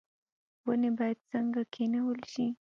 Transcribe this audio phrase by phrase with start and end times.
[0.65, 2.45] ونې باید څنګه کینول شي؟